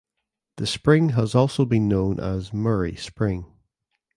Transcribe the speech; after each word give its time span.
The 0.57 0.65
spring 0.65 1.09
has 1.09 1.35
also 1.35 1.63
been 1.63 1.87
known 1.87 2.19
as 2.19 2.51
Murray 2.51 2.95
Spring. 2.95 3.45